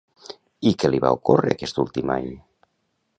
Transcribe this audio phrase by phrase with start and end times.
[0.69, 2.29] I què li va ocórrer aquest últim any?